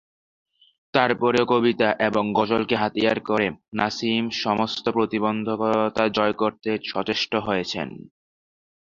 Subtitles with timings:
[0.93, 3.47] তারপরেও কবিতা এবং গজলকে হাতিহার করে
[3.73, 7.87] নাসিম সমস্ত প্রতিবন্ধকতা জয় করতে সচেষ্ট হয়েছেন।